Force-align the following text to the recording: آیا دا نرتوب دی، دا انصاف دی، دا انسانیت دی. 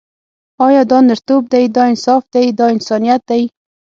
آیا 0.67 0.81
دا 0.91 0.97
نرتوب 1.07 1.43
دی، 1.51 1.63
دا 1.75 1.83
انصاف 1.91 2.23
دی، 2.33 2.45
دا 2.59 2.65
انسانیت 2.75 3.21
دی. 3.29 3.41